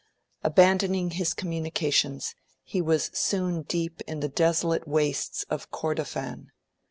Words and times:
Abandoning 0.43 1.11
his 1.11 1.35
communications, 1.35 2.33
he 2.63 2.81
was 2.81 3.11
soon 3.13 3.61
deep 3.61 4.01
in 4.07 4.19
the 4.19 4.27
desolate 4.29 4.87
wastes 4.87 5.43
of 5.47 5.69
Kordofan. 5.69 6.47